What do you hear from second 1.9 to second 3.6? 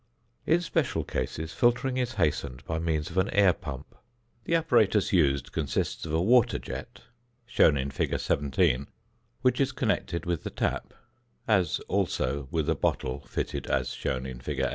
is hastened by means of an air